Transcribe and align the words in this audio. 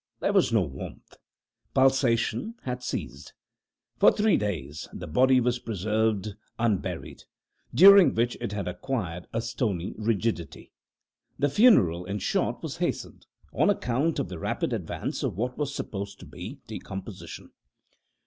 There 0.19 0.33
was 0.33 0.51
no 0.51 0.63
warmth. 0.63 1.17
Pulsation 1.75 2.55
had 2.63 2.81
ceased. 2.81 3.33
For 3.99 4.11
three 4.11 4.35
days 4.35 4.89
the 4.91 5.05
body 5.05 5.39
was 5.39 5.59
preserved 5.59 6.29
unburied, 6.57 7.25
during 7.71 8.15
which 8.15 8.35
it 8.41 8.51
had 8.51 8.67
acquired 8.67 9.27
a 9.31 9.43
stony 9.43 9.93
rigidity. 9.95 10.71
The 11.37 11.49
funeral, 11.49 12.05
in 12.05 12.17
short, 12.17 12.63
was 12.63 12.77
hastened, 12.77 13.27
on 13.53 13.69
account 13.69 14.17
of 14.17 14.27
the 14.27 14.39
rapid 14.39 14.73
advance 14.73 15.21
of 15.21 15.37
what 15.37 15.55
was 15.55 15.71
supposed 15.71 16.19
to 16.21 16.25
be 16.25 16.61
decomposition. 16.65 17.51